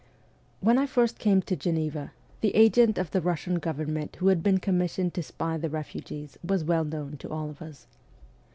When 0.61 0.79
I 0.79 0.87
first 0.87 1.19
came 1.19 1.43
to 1.43 1.55
Geneva, 1.55 2.11
the 2.39 2.55
agent 2.55 2.97
of 2.97 3.11
the 3.11 3.21
Russian 3.21 3.59
government 3.59 4.15
who 4.15 4.29
had 4.29 4.41
been 4.41 4.57
commissioned 4.57 5.13
to 5.13 5.21
spy 5.21 5.57
the 5.57 5.69
refugees 5.69 6.39
was 6.43 6.63
well 6.63 6.85
known 6.85 7.17
to 7.17 7.29
all 7.29 7.51
of 7.51 7.61
us. 7.61 7.85